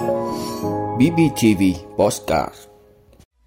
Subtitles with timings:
[0.00, 1.62] BBTV
[1.96, 2.54] Postcard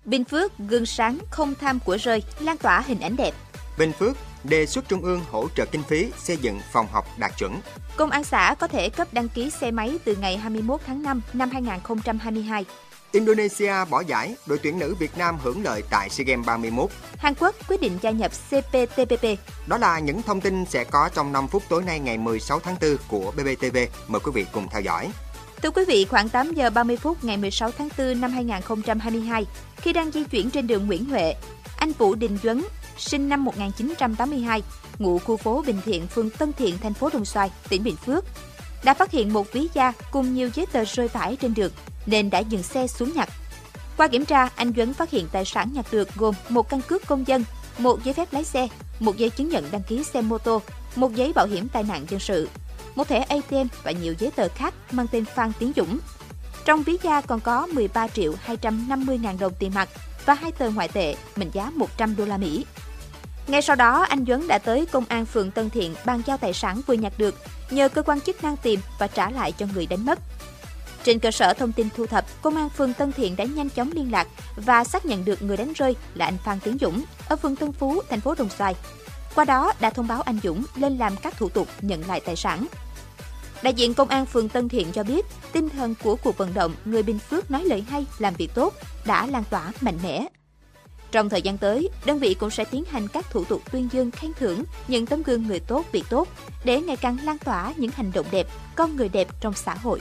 [0.05, 3.33] Bình Phước gương sáng không tham của rơi, lan tỏa hình ảnh đẹp.
[3.77, 7.31] Bình Phước đề xuất Trung ương hỗ trợ kinh phí xây dựng phòng học đạt
[7.37, 7.53] chuẩn.
[7.97, 11.21] Công an xã có thể cấp đăng ký xe máy từ ngày 21 tháng 5
[11.33, 12.65] năm 2022.
[13.11, 16.89] Indonesia bỏ giải, đội tuyển nữ Việt Nam hưởng lợi tại SEA Games 31.
[17.17, 19.25] Hàn Quốc quyết định gia nhập CPTPP.
[19.67, 22.75] Đó là những thông tin sẽ có trong 5 phút tối nay ngày 16 tháng
[22.81, 23.77] 4 của BBTV.
[24.07, 25.11] Mời quý vị cùng theo dõi.
[25.63, 29.45] Thưa quý vị, khoảng 8 giờ 30 phút ngày 16 tháng 4 năm 2022,
[29.77, 31.35] khi đang di chuyển trên đường Nguyễn Huệ,
[31.77, 32.63] anh Vũ Đình Duấn,
[32.97, 34.63] sinh năm 1982,
[34.99, 38.25] ngụ khu phố Bình Thiện, phường Tân Thiện, thành phố Đồng Xoài, tỉnh Bình Phước,
[38.83, 41.71] đã phát hiện một ví da cùng nhiều giấy tờ rơi vãi trên đường
[42.05, 43.29] nên đã dừng xe xuống nhặt.
[43.97, 47.07] Qua kiểm tra, anh Duấn phát hiện tài sản nhặt được gồm một căn cước
[47.07, 47.43] công dân,
[47.77, 48.67] một giấy phép lái xe,
[48.99, 50.61] một giấy chứng nhận đăng ký xe mô tô,
[50.95, 52.47] một giấy bảo hiểm tai nạn dân sự,
[52.95, 55.99] một thẻ ATM và nhiều giấy tờ khác mang tên Phan Tiến Dũng.
[56.65, 59.89] Trong ví da còn có 13 triệu 250 ngàn đồng tiền mặt
[60.25, 62.65] và hai tờ ngoại tệ mệnh giá 100 đô la Mỹ.
[63.47, 66.53] Ngay sau đó, anh Duấn đã tới công an phường Tân Thiện bàn giao tài
[66.53, 67.35] sản vừa nhặt được,
[67.69, 70.19] nhờ cơ quan chức năng tìm và trả lại cho người đánh mất.
[71.03, 73.91] Trên cơ sở thông tin thu thập, công an phường Tân Thiện đã nhanh chóng
[73.91, 77.35] liên lạc và xác nhận được người đánh rơi là anh Phan Tiến Dũng ở
[77.35, 78.75] phường Tân Phú, thành phố Đồng Xoài.
[79.35, 82.35] Qua đó đã thông báo anh Dũng lên làm các thủ tục nhận lại tài
[82.35, 82.65] sản.
[83.63, 86.75] Đại diện công an phường Tân Thiện cho biết, tinh thần của cuộc vận động
[86.85, 88.73] người Bình Phước nói lời hay, làm việc tốt
[89.05, 90.25] đã lan tỏa mạnh mẽ.
[91.11, 94.11] Trong thời gian tới, đơn vị cũng sẽ tiến hành các thủ tục tuyên dương
[94.11, 96.27] khen thưởng những tấm gương người tốt việc tốt
[96.65, 99.99] để ngày càng lan tỏa những hành động đẹp, con người đẹp trong xã hội.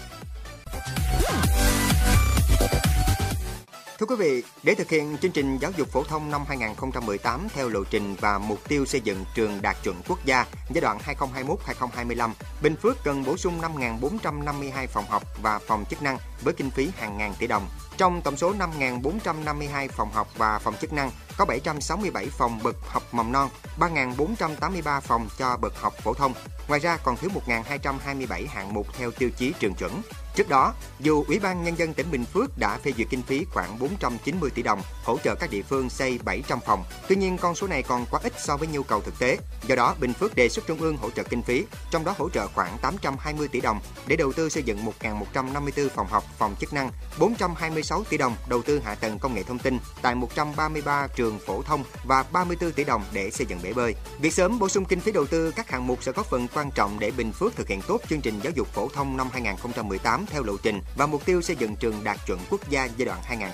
[4.03, 7.69] Thưa quý vị, để thực hiện chương trình giáo dục phổ thông năm 2018 theo
[7.69, 12.31] lộ trình và mục tiêu xây dựng trường đạt chuẩn quốc gia giai đoạn 2021-2025,
[12.63, 16.89] Bình Phước cần bổ sung 5.452 phòng học và phòng chức năng với kinh phí
[16.97, 17.69] hàng ngàn tỷ đồng.
[18.03, 23.03] Trong tổng số 5.452 phòng học và phòng chức năng, có 767 phòng bậc học
[23.13, 26.35] mầm non, 3.483 phòng cho bậc học phổ thông.
[26.69, 30.03] Ngoài ra còn thiếu 1.227 hạng mục theo tiêu chí trường chuẩn.
[30.35, 33.47] Trước đó, dù Ủy ban Nhân dân tỉnh Bình Phước đã phê duyệt kinh phí
[33.53, 37.55] khoảng 490 tỷ đồng hỗ trợ các địa phương xây 700 phòng, tuy nhiên con
[37.55, 39.39] số này còn quá ít so với nhu cầu thực tế.
[39.67, 42.29] Do đó, Bình Phước đề xuất Trung ương hỗ trợ kinh phí, trong đó hỗ
[42.29, 46.73] trợ khoảng 820 tỷ đồng để đầu tư xây dựng 1.154 phòng học, phòng chức
[46.73, 51.39] năng, 426 tỷ đồng đầu tư hạ tầng công nghệ thông tin tại 133 trường
[51.39, 53.95] phổ thông và 34 tỷ đồng để xây dựng bể bơi.
[54.21, 56.71] Việc sớm bổ sung kinh phí đầu tư các hạng mục sẽ góp phần quan
[56.71, 60.27] trọng để Bình Phước thực hiện tốt chương trình giáo dục phổ thông năm 2018
[60.27, 63.47] theo lộ trình và mục tiêu xây dựng trường đạt chuẩn quốc gia giai đoạn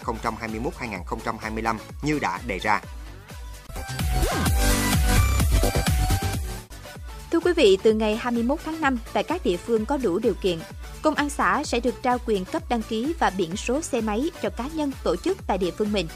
[0.83, 2.81] 2021-2025 như đã đề ra.
[7.33, 10.35] Thưa quý vị, từ ngày 21 tháng 5, tại các địa phương có đủ điều
[10.35, 10.59] kiện,
[11.03, 14.31] công an xã sẽ được trao quyền cấp đăng ký và biển số xe máy
[14.43, 16.07] cho cá nhân tổ chức tại địa phương mình.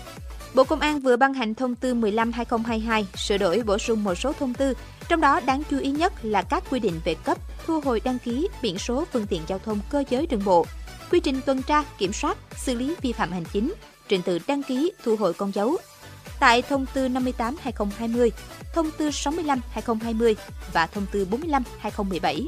[0.54, 4.32] Bộ Công an vừa ban hành thông tư 15/2022 sửa đổi bổ sung một số
[4.32, 4.74] thông tư,
[5.08, 8.18] trong đó đáng chú ý nhất là các quy định về cấp, thu hồi đăng
[8.18, 10.66] ký biển số phương tiện giao thông cơ giới đường bộ,
[11.10, 13.74] quy trình tuần tra, kiểm soát, xử lý vi phạm hành chính,
[14.08, 15.76] trình tự đăng ký, thu hồi con dấu.
[16.40, 18.30] Tại thông tư 58/2020,
[18.74, 20.34] thông tư 65/2020
[20.72, 22.46] và thông tư 45/2017.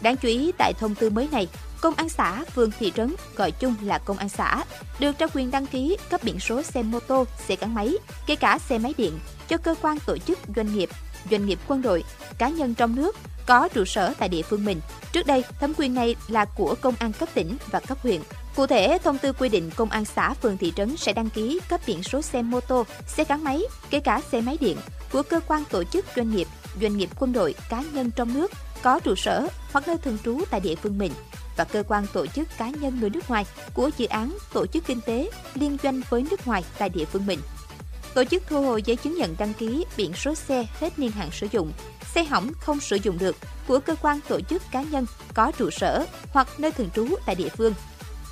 [0.00, 1.48] Đáng chú ý tại thông tư mới này,
[1.80, 4.64] công an xã, phường, thị trấn, gọi chung là công an xã,
[4.98, 7.94] được trao quyền đăng ký cấp biển số xe mô tô, xe gắn máy,
[8.26, 9.18] kể cả xe máy điện
[9.48, 10.88] cho cơ quan tổ chức doanh nghiệp,
[11.30, 12.04] doanh nghiệp quân đội,
[12.38, 14.80] cá nhân trong nước có trụ sở tại địa phương mình.
[15.12, 18.20] Trước đây, thẩm quyền này là của công an cấp tỉnh và cấp huyện.
[18.56, 21.60] Cụ thể, thông tư quy định công an xã, phường, thị trấn sẽ đăng ký
[21.68, 24.76] cấp biển số xe mô tô, xe gắn máy, kể cả xe máy điện
[25.12, 26.48] của cơ quan tổ chức doanh nghiệp,
[26.80, 28.52] doanh nghiệp quân đội, cá nhân trong nước
[28.82, 31.12] có trụ sở hoặc nơi thường trú tại địa phương mình
[31.56, 34.86] và cơ quan tổ chức cá nhân người nước ngoài của dự án tổ chức
[34.86, 37.38] kinh tế liên doanh với nước ngoài tại địa phương mình.
[38.14, 41.28] Tổ chức thu hồi giấy chứng nhận đăng ký biển số xe hết niên hạn
[41.32, 41.72] sử dụng,
[42.14, 43.36] xe hỏng không sử dụng được
[43.68, 47.34] của cơ quan tổ chức cá nhân có trụ sở hoặc nơi thường trú tại
[47.34, 47.74] địa phương.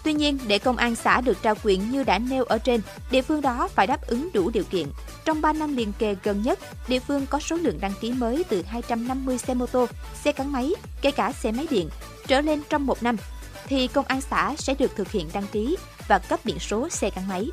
[0.05, 2.81] Tuy nhiên, để công an xã được trao quyền như đã nêu ở trên,
[3.11, 4.87] địa phương đó phải đáp ứng đủ điều kiện.
[5.25, 6.59] Trong 3 năm liền kề gần nhất,
[6.89, 9.87] địa phương có số lượng đăng ký mới từ 250 xe mô tô,
[10.25, 10.71] xe gắn máy,
[11.03, 11.89] kể cả xe máy điện,
[12.27, 13.17] trở lên trong một năm,
[13.67, 15.77] thì công an xã sẽ được thực hiện đăng ký
[16.09, 17.51] và cấp biển số xe gắn máy.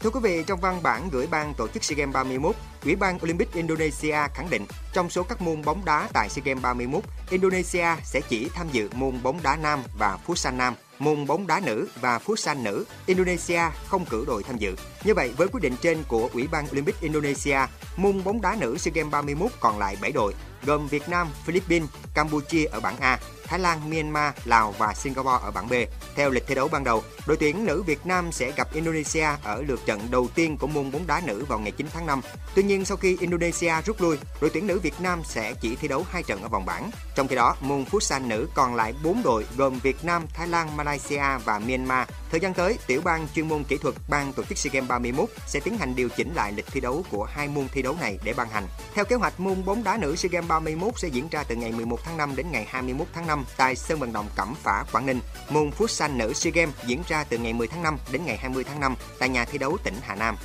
[0.00, 3.18] Thưa quý vị, trong văn bản gửi ban tổ chức SEA Games 31, Ủy ban
[3.22, 7.86] Olympic Indonesia khẳng định trong số các môn bóng đá tại SEA Games 31, Indonesia
[8.04, 10.74] sẽ chỉ tham dự môn bóng đá nam và futsal nam.
[10.98, 14.76] Môn bóng đá nữ và futsal nữ, Indonesia không cử đội tham dự.
[15.04, 17.58] Như vậy, với quyết định trên của Ủy ban Olympic Indonesia,
[17.96, 20.34] môn bóng đá nữ SEA Games 31 còn lại 7 đội,
[20.64, 25.50] gồm Việt Nam, Philippines, Campuchia ở bảng A, Thái Lan, Myanmar, Lào và Singapore ở
[25.50, 25.72] bảng B.
[26.14, 29.62] Theo lịch thi đấu ban đầu, đội tuyển nữ Việt Nam sẽ gặp Indonesia ở
[29.68, 32.20] lượt trận đầu tiên của môn bóng đá nữ vào ngày 9 tháng 5.
[32.54, 35.88] Tuy nhiên, sau khi Indonesia rút lui, đội tuyển nữ Việt Nam sẽ chỉ thi
[35.88, 36.90] đấu hai trận ở vòng bảng.
[37.14, 40.76] Trong khi đó, môn futsal nữ còn lại 4 đội gồm Việt Nam, Thái Lan,
[40.76, 42.08] Malaysia và Myanmar.
[42.30, 45.28] Thời gian tới, tiểu ban chuyên môn kỹ thuật ban tổ chức SEA Games 31
[45.46, 48.18] sẽ tiến hành điều chỉnh lại lịch thi đấu của hai môn thi đấu này
[48.24, 48.66] để ban hành.
[48.94, 51.72] Theo kế hoạch, môn bóng đá nữ SEA Games 31 sẽ diễn ra từ ngày
[51.72, 55.06] 11 tháng 5 đến ngày 21 tháng 5 tại sân vận động Cẩm Phả, Quảng
[55.06, 55.20] Ninh.
[55.48, 58.64] Môn futsal nữ SEA Games diễn ra từ ngày 10 tháng 5 đến ngày 20
[58.64, 60.36] tháng 5 tại nhà thi đấu tỉnh Hà Nam.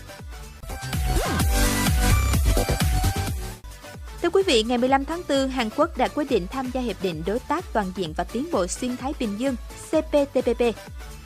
[4.25, 7.03] Thưa quý vị, ngày 15 tháng 4, Hàn Quốc đã quyết định tham gia Hiệp
[7.03, 9.55] định Đối tác Toàn diện và Tiến bộ Xuyên Thái Bình Dương
[9.89, 10.61] CPTPP.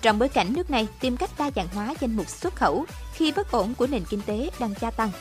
[0.02, 3.32] Trong bối cảnh nước này tìm cách đa dạng hóa danh mục xuất khẩu khi
[3.36, 5.12] bất ổn của nền kinh tế đang gia tăng.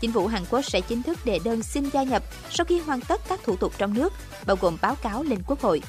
[0.00, 3.00] Chính phủ Hàn Quốc sẽ chính thức đệ đơn xin gia nhập sau khi hoàn
[3.00, 4.12] tất các thủ tục trong nước,
[4.46, 5.82] bao gồm báo cáo lên Quốc hội.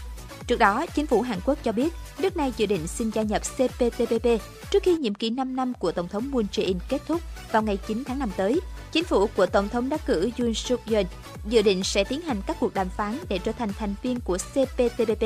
[0.47, 3.41] Trước đó, chính phủ Hàn Quốc cho biết nước này dự định xin gia nhập
[3.57, 4.27] CPTPP
[4.71, 7.21] trước khi nhiệm kỳ 5 năm của Tổng thống Moon Jae-in kết thúc
[7.51, 8.59] vào ngày 9 tháng 5 tới.
[8.94, 11.06] Chính phủ của Tổng thống đắc cử Yoon suk yeol
[11.45, 14.38] dự định sẽ tiến hành các cuộc đàm phán để trở thành thành viên của
[14.38, 15.24] CPTPP.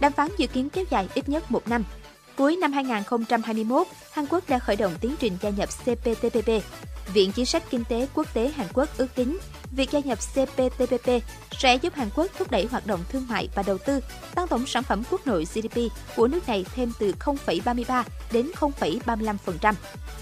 [0.00, 1.84] Đàm phán dự kiến kéo dài ít nhất một năm.
[2.36, 6.50] Cuối năm 2021, Hàn Quốc đã khởi động tiến trình gia nhập CPTPP.
[7.14, 9.38] Viện Chính sách Kinh tế Quốc tế Hàn Quốc ước tính
[9.70, 11.10] việc gia nhập CPTPP
[11.58, 14.00] sẽ giúp Hàn Quốc thúc đẩy hoạt động thương mại và đầu tư,
[14.34, 15.80] tăng tổng sản phẩm quốc nội GDP
[16.16, 18.02] của nước này thêm từ 0,33
[18.32, 19.74] đến 0,35%.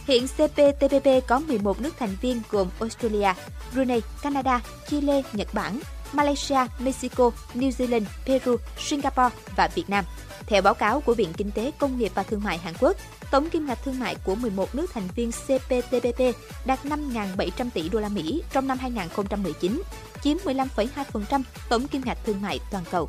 [0.07, 3.33] Hiện CPTPP có 11 nước thành viên gồm Australia,
[3.73, 5.81] Brunei, Canada, Chile, Nhật Bản,
[6.15, 10.05] Malaysia, Mexico, New Zealand, Peru, Singapore và Việt Nam.
[10.47, 12.97] Theo báo cáo của Viện Kinh tế Công nghiệp và Thương mại Hàn Quốc,
[13.31, 16.21] tổng kim ngạch thương mại của 11 nước thành viên CPTPP
[16.67, 19.83] đạt 5.700 tỷ đô la Mỹ trong năm 2019,
[20.23, 23.09] chiếm 15,2% tổng kim ngạch thương mại toàn cầu.